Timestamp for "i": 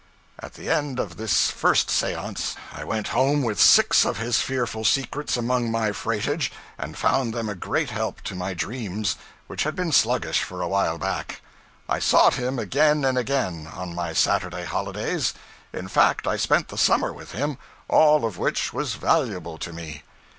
2.73-2.83, 11.87-11.99, 16.25-16.35